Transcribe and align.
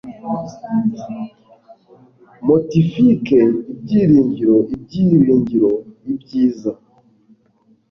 motifike, 2.47 3.37
ibyiringiro, 3.71 4.57
ibyiringiro, 4.75 5.71
ibyiza 6.11 6.71